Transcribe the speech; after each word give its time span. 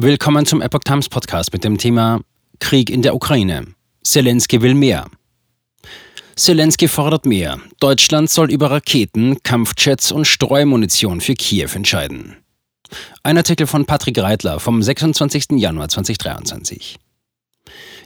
Willkommen 0.00 0.46
zum 0.46 0.62
Epoch 0.62 0.84
Times 0.84 1.08
Podcast 1.08 1.52
mit 1.52 1.64
dem 1.64 1.76
Thema 1.76 2.20
Krieg 2.60 2.88
in 2.88 3.02
der 3.02 3.16
Ukraine. 3.16 3.66
Zelensky 4.04 4.62
will 4.62 4.74
mehr. 4.74 5.10
Zelensky 6.36 6.86
fordert 6.86 7.26
mehr. 7.26 7.58
Deutschland 7.80 8.30
soll 8.30 8.52
über 8.52 8.70
Raketen, 8.70 9.42
Kampfjets 9.42 10.12
und 10.12 10.24
Streumunition 10.24 11.20
für 11.20 11.34
Kiew 11.34 11.70
entscheiden. 11.74 12.36
Ein 13.24 13.38
Artikel 13.38 13.66
von 13.66 13.86
Patrick 13.86 14.18
Reitler 14.18 14.60
vom 14.60 14.80
26. 14.84 15.46
Januar 15.56 15.88
2023. 15.88 17.00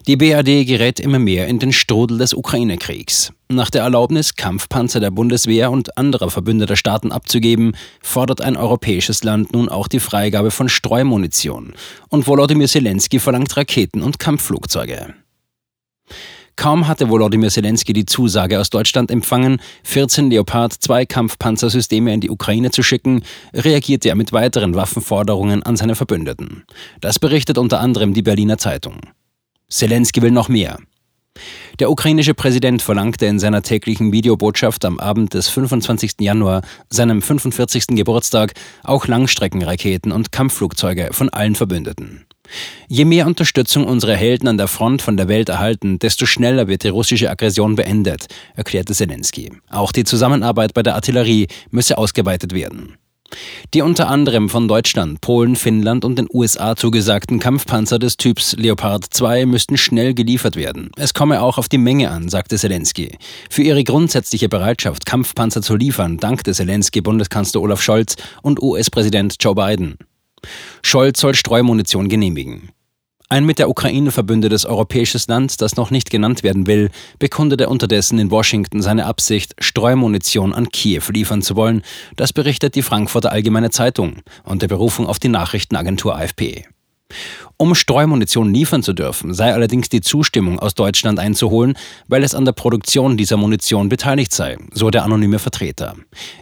Die 0.08 0.16
BRD 0.16 0.66
gerät 0.66 0.98
immer 0.98 1.20
mehr 1.20 1.46
in 1.46 1.60
den 1.60 1.72
Strudel 1.72 2.18
des 2.18 2.34
Ukraine-Kriegs. 2.34 3.32
Nach 3.48 3.70
der 3.70 3.82
Erlaubnis, 3.82 4.34
Kampfpanzer 4.34 4.98
der 4.98 5.12
Bundeswehr 5.12 5.70
und 5.70 5.96
anderer 5.96 6.28
verbündeter 6.28 6.74
Staaten 6.74 7.12
abzugeben, 7.12 7.76
fordert 8.02 8.40
ein 8.40 8.56
europäisches 8.56 9.22
Land 9.22 9.52
nun 9.52 9.68
auch 9.68 9.86
die 9.86 10.00
Freigabe 10.00 10.50
von 10.50 10.68
Streumunition. 10.68 11.74
Und 12.08 12.26
Volodymyr 12.26 12.66
Zelensky 12.66 13.20
verlangt 13.20 13.56
Raketen 13.56 14.02
und 14.02 14.18
Kampfflugzeuge. 14.18 15.14
Kaum 16.56 16.88
hatte 16.88 17.08
Volodymyr 17.08 17.50
Zelensky 17.50 17.92
die 17.92 18.04
Zusage 18.04 18.58
aus 18.58 18.70
Deutschland 18.70 19.08
empfangen, 19.12 19.60
14 19.84 20.30
Leopard 20.30 20.72
2 20.72 21.06
Kampfpanzersysteme 21.06 22.12
in 22.12 22.20
die 22.20 22.30
Ukraine 22.30 22.72
zu 22.72 22.82
schicken, 22.82 23.22
reagierte 23.54 24.08
er 24.08 24.16
mit 24.16 24.32
weiteren 24.32 24.74
Waffenforderungen 24.74 25.62
an 25.62 25.76
seine 25.76 25.94
Verbündeten. 25.94 26.64
Das 27.00 27.20
berichtet 27.20 27.56
unter 27.56 27.78
anderem 27.78 28.14
die 28.14 28.22
Berliner 28.22 28.58
Zeitung. 28.58 29.00
Zelensky 29.72 30.20
will 30.20 30.30
noch 30.30 30.48
mehr. 30.48 30.78
Der 31.78 31.90
ukrainische 31.90 32.34
Präsident 32.34 32.82
verlangte 32.82 33.24
in 33.26 33.38
seiner 33.38 33.62
täglichen 33.62 34.12
Videobotschaft 34.12 34.84
am 34.84 35.00
Abend 35.00 35.32
des 35.32 35.48
25. 35.48 36.16
Januar, 36.20 36.60
seinem 36.90 37.22
45. 37.22 37.86
Geburtstag, 37.88 38.52
auch 38.84 39.06
Langstreckenraketen 39.06 40.12
und 40.12 40.30
Kampfflugzeuge 40.30 41.08
von 41.12 41.30
allen 41.30 41.54
Verbündeten. 41.54 42.26
Je 42.86 43.06
mehr 43.06 43.26
Unterstützung 43.26 43.86
unsere 43.86 44.14
Helden 44.14 44.46
an 44.46 44.58
der 44.58 44.68
Front 44.68 45.00
von 45.00 45.16
der 45.16 45.28
Welt 45.28 45.48
erhalten, 45.48 45.98
desto 45.98 46.26
schneller 46.26 46.68
wird 46.68 46.82
die 46.82 46.88
russische 46.88 47.30
Aggression 47.30 47.74
beendet, 47.74 48.26
erklärte 48.54 48.92
Zelensky. 48.92 49.52
Auch 49.70 49.92
die 49.92 50.04
Zusammenarbeit 50.04 50.74
bei 50.74 50.82
der 50.82 50.96
Artillerie 50.96 51.46
müsse 51.70 51.96
ausgeweitet 51.96 52.52
werden. 52.52 52.98
Die 53.74 53.82
unter 53.82 54.08
anderem 54.08 54.48
von 54.48 54.68
Deutschland, 54.68 55.20
Polen, 55.20 55.56
Finnland 55.56 56.04
und 56.04 56.18
den 56.18 56.28
USA 56.32 56.76
zugesagten 56.76 57.38
Kampfpanzer 57.38 57.98
des 57.98 58.16
Typs 58.16 58.54
Leopard 58.56 59.06
2 59.10 59.46
müssten 59.46 59.76
schnell 59.76 60.14
geliefert 60.14 60.56
werden. 60.56 60.90
Es 60.96 61.14
komme 61.14 61.42
auch 61.42 61.58
auf 61.58 61.68
die 61.68 61.78
Menge 61.78 62.10
an, 62.10 62.28
sagte 62.28 62.56
Zelensky. 62.56 63.16
Für 63.50 63.62
ihre 63.62 63.84
grundsätzliche 63.84 64.48
Bereitschaft, 64.48 65.06
Kampfpanzer 65.06 65.62
zu 65.62 65.76
liefern, 65.76 66.18
dankte 66.18 66.52
Zelensky 66.52 67.00
Bundeskanzler 67.00 67.60
Olaf 67.60 67.82
Scholz 67.82 68.16
und 68.42 68.62
US-Präsident 68.62 69.36
Joe 69.40 69.54
Biden. 69.54 69.96
Scholz 70.82 71.20
soll 71.20 71.34
Streumunition 71.34 72.08
genehmigen. 72.08 72.70
Ein 73.32 73.46
mit 73.46 73.58
der 73.58 73.70
Ukraine 73.70 74.10
verbündetes 74.10 74.66
europäisches 74.66 75.26
Land, 75.26 75.62
das 75.62 75.76
noch 75.76 75.90
nicht 75.90 76.10
genannt 76.10 76.42
werden 76.42 76.66
will, 76.66 76.90
bekundete 77.18 77.70
unterdessen 77.70 78.18
in 78.18 78.30
Washington 78.30 78.82
seine 78.82 79.06
Absicht, 79.06 79.54
Streumunition 79.58 80.52
an 80.52 80.68
Kiew 80.68 81.04
liefern 81.08 81.40
zu 81.40 81.56
wollen. 81.56 81.80
Das 82.16 82.34
berichtet 82.34 82.74
die 82.74 82.82
Frankfurter 82.82 83.32
Allgemeine 83.32 83.70
Zeitung 83.70 84.16
unter 84.44 84.68
Berufung 84.68 85.06
auf 85.06 85.18
die 85.18 85.28
Nachrichtenagentur 85.28 86.14
AFP. 86.14 86.66
Um 87.56 87.74
Streumunition 87.74 88.52
liefern 88.52 88.82
zu 88.82 88.92
dürfen, 88.92 89.34
sei 89.34 89.52
allerdings 89.52 89.88
die 89.88 90.00
Zustimmung 90.00 90.58
aus 90.58 90.74
Deutschland 90.74 91.18
einzuholen, 91.18 91.74
weil 92.08 92.24
es 92.24 92.34
an 92.34 92.44
der 92.44 92.52
Produktion 92.52 93.16
dieser 93.16 93.36
Munition 93.36 93.88
beteiligt 93.88 94.32
sei, 94.32 94.58
so 94.72 94.90
der 94.90 95.04
anonyme 95.04 95.38
Vertreter. 95.38 95.94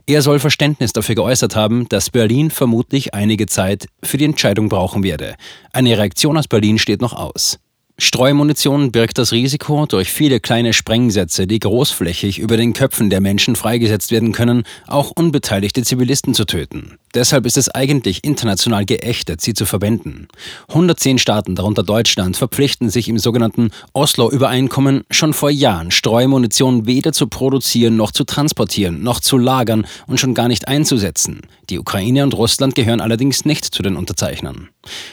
Er 0.07 0.23
soll 0.23 0.39
Verständnis 0.39 0.93
dafür 0.93 1.15
geäußert 1.15 1.57
haben, 1.57 1.89
dass 1.89 2.11
Berlin 2.11 2.51
vermutlich 2.51 3.15
einige 3.15 3.47
Zeit 3.47 3.87
für 4.03 4.17
die 4.17 4.25
Entscheidung 4.25 4.69
brauchen 4.69 5.03
werde. 5.03 5.37
Eine 5.73 5.99
Reaktion 5.99 6.37
aus 6.37 6.49
Berlin 6.49 6.79
steht 6.79 7.01
noch 7.01 7.13
aus. 7.13 7.59
Streumunition 8.03 8.93
birgt 8.93 9.19
das 9.19 9.31
Risiko, 9.31 9.85
durch 9.85 10.11
viele 10.11 10.41
kleine 10.41 10.73
Sprengsätze, 10.73 11.47
die 11.47 11.59
großflächig 11.59 12.39
über 12.39 12.57
den 12.57 12.73
Köpfen 12.73 13.11
der 13.11 13.21
Menschen 13.21 13.57
freigesetzt 13.57 14.11
werden 14.11 14.33
können, 14.33 14.63
auch 14.87 15.13
unbeteiligte 15.15 15.83
Zivilisten 15.83 16.33
zu 16.33 16.47
töten. 16.47 16.97
Deshalb 17.13 17.45
ist 17.45 17.59
es 17.59 17.69
eigentlich 17.69 18.25
international 18.25 18.87
geächtet, 18.87 19.43
sie 19.43 19.53
zu 19.53 19.67
verwenden. 19.67 20.29
110 20.69 21.19
Staaten, 21.19 21.57
darunter 21.57 21.83
Deutschland, 21.83 22.39
verpflichten 22.39 22.89
sich 22.89 23.09
im 23.09 23.19
sogenannten 23.19 23.71
Oslo-Übereinkommen 23.93 25.03
schon 25.11 25.35
vor 25.35 25.51
Jahren, 25.51 25.91
Streumunition 25.91 26.87
weder 26.87 27.13
zu 27.13 27.27
produzieren 27.27 27.97
noch 27.97 28.13
zu 28.13 28.25
transportieren, 28.25 29.03
noch 29.03 29.21
zu 29.21 29.37
lagern 29.37 29.87
und 30.07 30.19
schon 30.19 30.35
gar 30.35 30.49
nicht 30.49 30.69
einzusetzen. 30.69 31.43
Die 31.71 31.79
Ukraine 31.79 32.25
und 32.25 32.35
Russland 32.35 32.75
gehören 32.75 33.01
allerdings 33.01 33.45
nicht 33.45 33.65
zu 33.65 33.83
den 33.83 33.97
Unterzeichnern. 33.97 34.69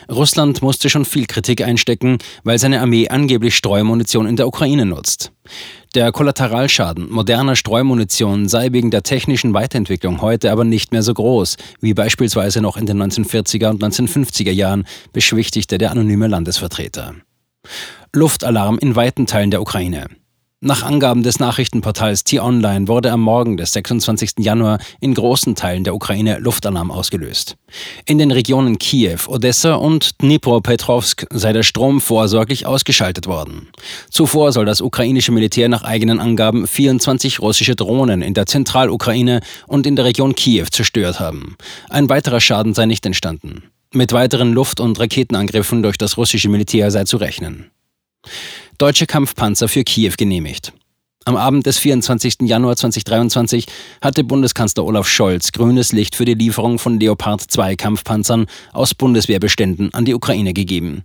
Russland 0.09 0.63
musste 0.63 0.89
schon 0.89 1.05
viel 1.05 1.27
Kritik 1.27 1.61
einstecken, 1.61 2.17
weil 2.43 2.57
seine 2.57 2.81
Armee 2.81 3.09
angeblich 3.09 3.55
Streumunition 3.55 4.25
in 4.25 4.37
der 4.37 4.47
Ukraine 4.47 4.85
nutzt. 4.85 5.31
Der 5.93 6.11
Kollateralschaden 6.11 7.11
moderner 7.11 7.55
Streumunition 7.55 8.49
sei 8.49 8.71
wegen 8.71 8.89
der 8.89 9.03
technischen 9.03 9.53
Weiterentwicklung 9.53 10.21
heute 10.21 10.51
aber 10.51 10.63
nicht 10.63 10.91
mehr 10.91 11.03
so 11.03 11.13
groß, 11.13 11.57
wie 11.79 11.93
beispielsweise 11.93 12.59
noch 12.59 12.75
in 12.75 12.87
den 12.87 13.01
1940er 13.01 13.69
und 13.69 13.81
1950er 13.81 14.51
Jahren, 14.51 14.87
beschwichtigte 15.13 15.77
der 15.77 15.91
anonyme 15.91 16.27
Landesvertreter. 16.27 17.13
Luftalarm 18.13 18.79
in 18.79 18.95
weiten 18.95 19.27
Teilen 19.27 19.51
der 19.51 19.61
Ukraine. 19.61 20.07
Nach 20.59 20.81
Angaben 20.81 21.21
des 21.21 21.37
Nachrichtenportals 21.37 22.23
T-Online 22.23 22.87
wurde 22.87 23.11
am 23.11 23.21
Morgen 23.21 23.57
des 23.57 23.73
26. 23.73 24.39
Januar 24.39 24.79
in 24.99 25.13
großen 25.13 25.53
Teilen 25.53 25.83
der 25.83 25.93
Ukraine 25.93 26.39
Luftalarm 26.39 26.89
ausgelöst. 26.89 27.57
In 28.05 28.17
den 28.17 28.31
Regionen 28.31 28.79
Kiew, 28.79 29.19
Odessa 29.27 29.75
und 29.75 30.19
Dnipropetrovsk 30.19 31.27
sei 31.29 31.53
der 31.53 31.61
Strom 31.61 32.01
vorsorglich 32.01 32.65
ausgeschaltet 32.65 33.27
worden. 33.27 33.67
Zuvor 34.09 34.51
soll 34.51 34.65
das 34.65 34.81
ukrainische 34.81 35.31
Militär 35.31 35.69
nach 35.69 35.83
eigenen 35.83 36.19
Angaben 36.19 36.65
24 36.65 37.39
russische 37.39 37.75
Drohnen 37.75 38.23
in 38.23 38.33
der 38.33 38.47
Zentralukraine 38.47 39.41
und 39.67 39.85
in 39.85 39.95
der 39.95 40.05
Region 40.05 40.33
Kiew 40.33 40.65
zerstört 40.71 41.19
haben. 41.19 41.55
Ein 41.87 42.09
weiterer 42.09 42.39
Schaden 42.39 42.73
sei 42.73 42.87
nicht 42.87 43.05
entstanden. 43.05 43.65
Mit 43.93 44.11
weiteren 44.11 44.53
Luft- 44.53 44.79
und 44.79 44.99
Raketenangriffen 44.99 45.83
durch 45.83 45.99
das 45.99 46.17
russische 46.17 46.49
Militär 46.49 46.89
sei 46.89 47.03
zu 47.03 47.17
rechnen 47.17 47.69
deutsche 48.77 49.07
Kampfpanzer 49.07 49.67
für 49.67 49.83
Kiew 49.83 50.13
genehmigt. 50.17 50.73
Am 51.25 51.35
Abend 51.35 51.65
des 51.65 51.77
24. 51.79 52.37
Januar 52.41 52.77
2023 52.77 53.65
hatte 54.01 54.23
Bundeskanzler 54.23 54.85
Olaf 54.85 55.07
Scholz 55.07 55.51
grünes 55.51 55.91
Licht 55.91 56.15
für 56.15 56.25
die 56.25 56.35
Lieferung 56.35 56.79
von 56.79 56.99
Leopard 56.99 57.41
2 57.41 57.75
Kampfpanzern 57.75 58.45
aus 58.71 58.93
Bundeswehrbeständen 58.93 59.93
an 59.93 60.05
die 60.05 60.13
Ukraine 60.13 60.53
gegeben. 60.53 61.03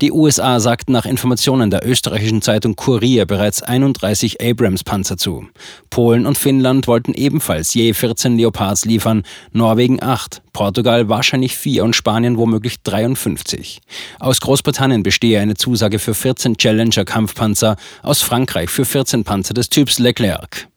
Die 0.00 0.12
USA 0.12 0.60
sagten 0.60 0.92
nach 0.92 1.06
Informationen 1.06 1.70
der 1.70 1.86
österreichischen 1.86 2.42
Zeitung 2.42 2.76
Kurier 2.76 3.26
bereits 3.26 3.62
31 3.62 4.40
Abrams-Panzer 4.40 5.16
zu. 5.16 5.46
Polen 5.90 6.26
und 6.26 6.38
Finnland 6.38 6.86
wollten 6.86 7.14
ebenfalls 7.14 7.74
je 7.74 7.92
14 7.92 8.36
Leopards 8.36 8.84
liefern, 8.84 9.22
Norwegen 9.52 10.02
8, 10.02 10.42
Portugal 10.52 11.08
wahrscheinlich 11.08 11.56
4 11.56 11.84
und 11.84 11.96
Spanien 11.96 12.36
womöglich 12.36 12.82
53. 12.82 13.80
Aus 14.18 14.40
Großbritannien 14.40 15.02
bestehe 15.02 15.40
eine 15.40 15.54
Zusage 15.54 15.98
für 15.98 16.14
14 16.14 16.56
Challenger-Kampfpanzer, 16.56 17.76
aus 18.02 18.22
Frankreich 18.22 18.70
für 18.70 18.84
14 18.84 19.24
Panzer 19.24 19.54
des 19.54 19.68
Typs 19.68 19.98
Leclerc. 19.98 20.68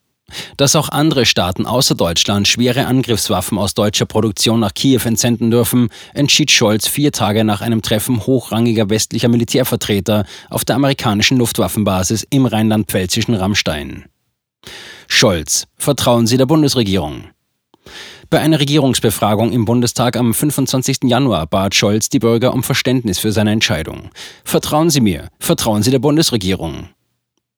Dass 0.58 0.76
auch 0.76 0.90
andere 0.90 1.26
Staaten 1.26 1.66
außer 1.66 1.96
Deutschland 1.96 2.48
schwere 2.48 2.86
Angriffswaffen 2.86 3.58
aus 3.58 3.74
deutscher 3.74 4.06
Produktion 4.06 4.60
nach 4.60 4.74
Kiew 4.74 5.02
entsenden 5.06 5.52
dürfen, 5.52 5.90
entschied 6.14 6.52
Scholz 6.52 6.88
vier 6.88 7.12
Tage 7.12 7.44
nach 7.44 7.62
einem 7.62 7.82
Treffen 7.82 8.26
hochrangiger 8.26 8.90
westlicher 8.90 9.30
Militärvertreter 9.30 10.26
auf 10.50 10.66
der 10.66 10.76
amerikanischen 10.76 11.38
Luftwaffenbasis 11.38 12.26
im 12.30 12.46
rheinland-pfälzischen 12.46 13.36
Rammstein. 13.36 14.06
Scholz, 15.08 15.68
vertrauen 15.78 16.28
Sie 16.28 16.38
der 16.38 16.46
Bundesregierung? 16.46 17.24
Bei 18.30 18.40
einer 18.40 18.60
Regierungsbefragung 18.60 19.52
im 19.52 19.66
Bundestag 19.66 20.16
am 20.16 20.36
25. 20.36 21.00
Januar 21.06 21.48
bat 21.48 21.74
Scholz 21.74 22.10
die 22.10 22.20
Bürger 22.20 22.54
um 22.54 22.62
Verständnis 22.62 23.18
für 23.18 23.32
seine 23.32 23.52
Entscheidung. 23.52 24.12
Vertrauen 24.44 24.92
Sie 24.92 25.02
mir, 25.02 25.30
vertrauen 25.40 25.82
Sie 25.82 25.90
der 25.90 25.98
Bundesregierung. 25.98 26.90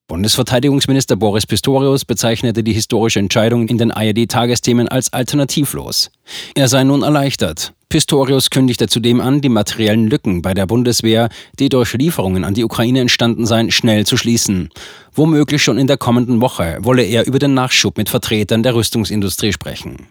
Bundesverteidigungsminister 0.08 1.16
Boris 1.16 1.46
Pistorius 1.46 2.04
bezeichnete 2.04 2.62
die 2.62 2.74
historische 2.74 3.18
Entscheidung 3.18 3.66
in 3.68 3.78
den 3.78 3.90
ARD-Tagesthemen 3.90 4.86
als 4.86 5.12
alternativlos. 5.12 6.10
Er 6.54 6.68
sei 6.68 6.84
nun 6.84 7.02
erleichtert. 7.02 7.72
Pistorius 7.88 8.50
kündigte 8.50 8.88
zudem 8.88 9.20
an, 9.20 9.40
die 9.40 9.48
materiellen 9.48 10.06
Lücken 10.06 10.42
bei 10.42 10.54
der 10.54 10.66
Bundeswehr, 10.66 11.28
die 11.58 11.68
durch 11.68 11.94
Lieferungen 11.94 12.44
an 12.44 12.54
die 12.54 12.64
Ukraine 12.64 13.00
entstanden 13.00 13.46
seien, 13.46 13.70
schnell 13.70 14.06
zu 14.06 14.16
schließen. 14.16 14.68
Womöglich 15.14 15.62
schon 15.62 15.78
in 15.78 15.86
der 15.86 15.98
kommenden 15.98 16.40
Woche 16.40 16.78
wolle 16.80 17.04
er 17.04 17.26
über 17.26 17.38
den 17.38 17.54
Nachschub 17.54 17.96
mit 17.96 18.08
Vertretern 18.08 18.62
der 18.62 18.74
Rüstungsindustrie 18.74 19.52
sprechen. 19.52 20.08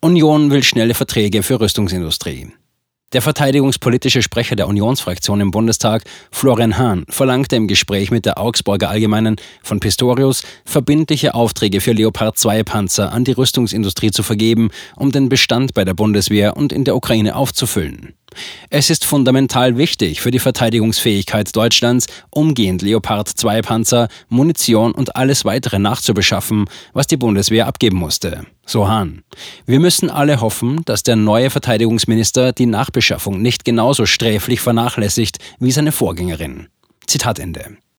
Union 0.00 0.50
will 0.50 0.62
schnelle 0.62 0.94
Verträge 0.94 1.42
für 1.42 1.60
Rüstungsindustrie. 1.60 2.52
Der 3.14 3.22
verteidigungspolitische 3.22 4.20
Sprecher 4.20 4.54
der 4.54 4.68
Unionsfraktion 4.68 5.40
im 5.40 5.50
Bundestag, 5.50 6.04
Florian 6.30 6.76
Hahn, 6.76 7.06
verlangte 7.08 7.56
im 7.56 7.66
Gespräch 7.66 8.10
mit 8.10 8.26
der 8.26 8.36
Augsburger 8.36 8.90
Allgemeinen 8.90 9.36
von 9.62 9.80
Pistorius, 9.80 10.42
verbindliche 10.66 11.34
Aufträge 11.34 11.80
für 11.80 11.92
Leopard 11.92 12.36
2 12.36 12.64
Panzer 12.64 13.10
an 13.10 13.24
die 13.24 13.32
Rüstungsindustrie 13.32 14.10
zu 14.10 14.22
vergeben, 14.22 14.68
um 14.94 15.10
den 15.10 15.30
Bestand 15.30 15.72
bei 15.72 15.86
der 15.86 15.94
Bundeswehr 15.94 16.58
und 16.58 16.70
in 16.70 16.84
der 16.84 16.96
Ukraine 16.96 17.34
aufzufüllen. 17.34 18.12
Es 18.70 18.90
ist 18.90 19.04
fundamental 19.04 19.76
wichtig 19.76 20.20
für 20.20 20.30
die 20.30 20.38
Verteidigungsfähigkeit 20.38 21.54
Deutschlands, 21.54 22.06
umgehend 22.30 22.82
Leopard 22.82 23.28
2 23.28 23.62
Panzer, 23.62 24.08
Munition 24.28 24.92
und 24.92 25.16
alles 25.16 25.44
weitere 25.44 25.78
nachzubeschaffen, 25.78 26.66
was 26.92 27.06
die 27.06 27.16
Bundeswehr 27.16 27.66
abgeben 27.66 27.96
musste. 27.98 28.44
So 28.66 28.88
Hahn. 28.88 29.24
Wir 29.66 29.80
müssen 29.80 30.10
alle 30.10 30.40
hoffen, 30.40 30.82
dass 30.84 31.02
der 31.02 31.16
neue 31.16 31.50
Verteidigungsminister 31.50 32.52
die 32.52 32.66
Nachbeschaffung 32.66 33.40
nicht 33.40 33.64
genauso 33.64 34.06
sträflich 34.06 34.60
vernachlässigt 34.60 35.38
wie 35.58 35.72
seine 35.72 35.92
Vorgängerin. 35.92 36.68
Zitat 37.06 37.38
Ende. 37.38 37.78